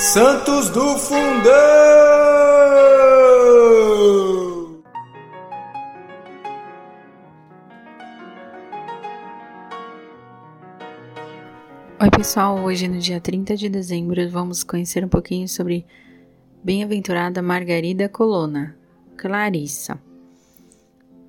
Santos 0.00 0.70
do 0.70 0.96
Fundão! 0.96 1.52
Oi, 12.00 12.10
pessoal. 12.16 12.64
Hoje, 12.64 12.88
no 12.88 12.98
dia 12.98 13.20
30 13.20 13.54
de 13.58 13.68
dezembro, 13.68 14.26
vamos 14.30 14.64
conhecer 14.64 15.04
um 15.04 15.08
pouquinho 15.08 15.46
sobre 15.46 15.84
Bem-aventurada 16.64 17.42
Margarida 17.42 18.08
Colonna, 18.08 18.74
Clarissa. 19.18 20.00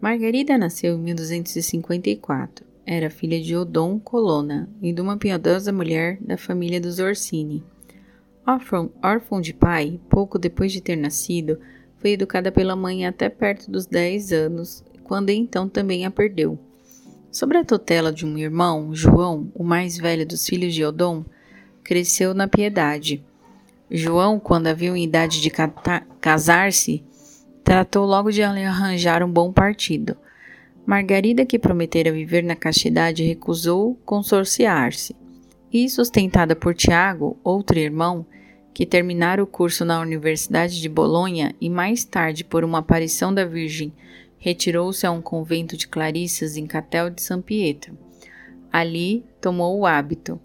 Margarida 0.00 0.56
nasceu 0.56 0.94
em 0.94 1.00
1254. 1.00 2.64
Era 2.86 3.10
filha 3.10 3.40
de 3.40 3.56
Odon 3.56 3.98
Colonna 3.98 4.70
e 4.80 4.92
de 4.92 5.00
uma 5.00 5.16
piedosa 5.16 5.72
mulher 5.72 6.18
da 6.20 6.38
família 6.38 6.80
dos 6.80 7.00
Orsini. 7.00 7.64
Órfão, 8.46 8.90
órfão 9.02 9.40
de 9.40 9.52
pai, 9.52 10.00
pouco 10.08 10.38
depois 10.38 10.72
de 10.72 10.80
ter 10.80 10.96
nascido, 10.96 11.60
foi 11.98 12.12
educada 12.12 12.50
pela 12.50 12.74
mãe 12.74 13.06
até 13.06 13.28
perto 13.28 13.70
dos 13.70 13.86
10 13.86 14.32
anos, 14.32 14.82
quando 15.04 15.30
então 15.30 15.68
também 15.68 16.06
a 16.06 16.10
perdeu. 16.10 16.58
Sobre 17.30 17.58
a 17.58 17.64
tutela 17.64 18.12
de 18.12 18.26
um 18.26 18.36
irmão, 18.38 18.94
João, 18.94 19.52
o 19.54 19.62
mais 19.62 19.96
velho 19.96 20.26
dos 20.26 20.46
filhos 20.46 20.74
de 20.74 20.84
Odom, 20.84 21.24
cresceu 21.84 22.34
na 22.34 22.48
piedade. 22.48 23.22
João, 23.90 24.40
quando 24.40 24.68
a 24.68 24.72
viu 24.72 24.96
em 24.96 25.04
idade 25.04 25.40
de 25.40 25.50
casar-se, 26.20 27.04
tratou 27.62 28.06
logo 28.06 28.30
de 28.30 28.42
arranjar 28.42 29.22
um 29.22 29.30
bom 29.30 29.52
partido. 29.52 30.16
Margarida, 30.86 31.44
que 31.44 31.58
prometera 31.58 32.10
viver 32.10 32.42
na 32.42 32.56
castidade, 32.56 33.22
recusou 33.22 33.96
consorciar-se. 34.04 35.14
E, 35.72 35.88
sustentada 35.88 36.56
por 36.56 36.74
Tiago, 36.74 37.38
outro 37.44 37.78
irmão, 37.78 38.26
que 38.74 38.84
terminara 38.84 39.42
o 39.42 39.46
curso 39.46 39.84
na 39.84 40.00
Universidade 40.00 40.80
de 40.80 40.88
Bolonha 40.88 41.54
e 41.60 41.70
mais 41.70 42.04
tarde, 42.04 42.42
por 42.42 42.64
uma 42.64 42.78
aparição 42.78 43.32
da 43.32 43.44
Virgem, 43.44 43.92
retirou-se 44.36 45.06
a 45.06 45.12
um 45.12 45.22
convento 45.22 45.76
de 45.76 45.86
Clarissas 45.86 46.56
em 46.56 46.66
Catel 46.66 47.08
de 47.08 47.22
São 47.22 47.40
Pietro. 47.40 47.96
Ali 48.72 49.24
tomou 49.40 49.78
o 49.78 49.86
hábito. 49.86 50.40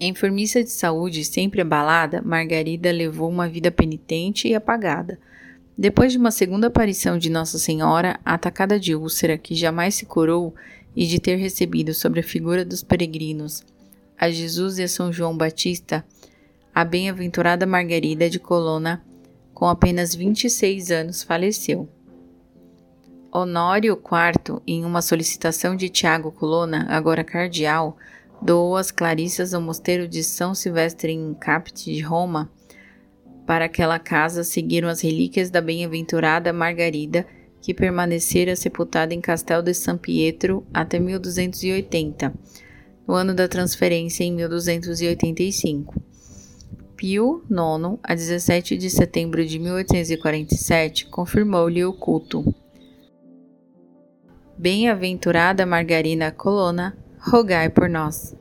Enfermiça 0.00 0.62
de 0.62 0.70
saúde 0.70 1.24
sempre 1.24 1.60
abalada, 1.60 2.22
Margarida 2.22 2.90
levou 2.90 3.28
uma 3.28 3.48
vida 3.48 3.70
penitente 3.70 4.48
e 4.48 4.54
apagada. 4.54 5.18
Depois 5.76 6.12
de 6.12 6.18
uma 6.18 6.30
segunda 6.30 6.68
aparição 6.68 7.18
de 7.18 7.28
Nossa 7.28 7.58
Senhora, 7.58 8.18
atacada 8.24 8.80
de 8.80 8.94
úlcera 8.94 9.36
que 9.36 9.54
jamais 9.54 9.96
se 9.96 10.06
curou 10.06 10.54
e 10.94 11.06
de 11.06 11.18
ter 11.20 11.36
recebido 11.36 11.92
sobre 11.92 12.20
a 12.20 12.24
figura 12.24 12.64
dos 12.64 12.82
peregrinos 12.82 13.64
a 14.18 14.30
Jesus 14.30 14.78
e 14.78 14.82
a 14.82 14.88
São 14.88 15.12
João 15.12 15.36
Batista, 15.36 16.04
a 16.74 16.84
bem-aventurada 16.84 17.66
Margarida 17.66 18.28
de 18.28 18.38
Colonna, 18.38 19.04
com 19.54 19.66
apenas 19.66 20.14
26 20.14 20.90
anos, 20.90 21.22
faleceu. 21.22 21.88
Honório 23.32 23.92
IV, 23.92 24.60
em 24.66 24.84
uma 24.84 25.02
solicitação 25.02 25.76
de 25.76 25.88
Tiago 25.88 26.32
Colonna, 26.32 26.86
agora 26.88 27.22
cardeal, 27.22 27.96
doou 28.40 28.76
as 28.76 28.90
Clarissas 28.90 29.52
ao 29.52 29.60
mosteiro 29.60 30.08
de 30.08 30.24
São 30.24 30.54
Silvestre 30.54 31.12
em 31.12 31.34
Capite 31.34 31.92
de 31.92 32.00
Roma. 32.00 32.50
Para 33.46 33.66
aquela 33.66 33.98
casa 33.98 34.44
seguiram 34.44 34.88
as 34.88 35.00
relíquias 35.00 35.50
da 35.50 35.60
bem-aventurada 35.60 36.52
Margarida, 36.52 37.26
que 37.60 37.74
permanecera 37.74 38.56
sepultada 38.56 39.12
em 39.12 39.20
Castel 39.20 39.62
de 39.62 39.74
San 39.74 39.98
Pietro 39.98 40.66
até 40.72 40.98
1280, 40.98 42.32
no 43.08 43.14
ano 43.14 43.32
da 43.34 43.48
transferência 43.48 44.22
em 44.22 44.32
1285. 44.34 45.94
Pio 46.94 47.42
IX, 47.48 47.98
a 48.02 48.14
17 48.14 48.76
de 48.76 48.90
setembro 48.90 49.46
de 49.46 49.58
1847, 49.58 51.06
confirmou-lhe 51.06 51.82
o 51.86 51.92
culto. 51.94 52.44
Bem-aventurada 54.58 55.64
Margarina 55.64 56.30
Colonna, 56.30 56.98
rogai 57.18 57.70
por 57.70 57.88
nós. 57.88 58.36